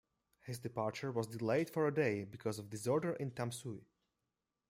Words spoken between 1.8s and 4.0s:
a day because of disorder in Tamsui.